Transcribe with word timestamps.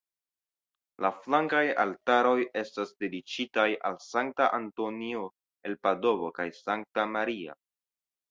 La 1.05 1.09
flankaj 1.25 1.59
altaroj 1.83 2.37
estas 2.61 2.93
dediĉitaj 3.03 3.67
al 3.89 3.99
Sankta 4.05 4.49
Antonio 4.59 5.25
el 5.71 5.79
Padovo 5.89 6.31
kaj 6.39 6.47
Sankta 6.63 7.05
Maria. 7.17 7.55